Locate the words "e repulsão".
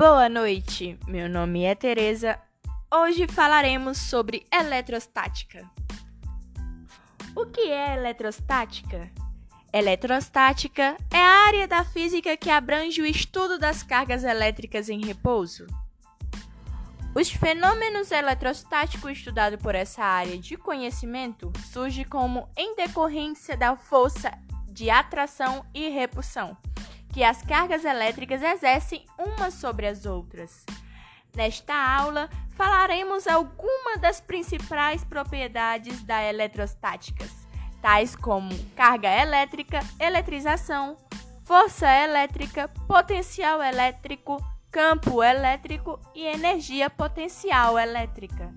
25.74-26.56